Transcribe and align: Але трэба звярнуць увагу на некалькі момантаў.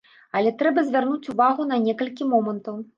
Але 0.39 0.53
трэба 0.61 0.85
звярнуць 0.89 1.31
увагу 1.37 1.69
на 1.75 1.81
некалькі 1.87 2.33
момантаў. 2.35 2.85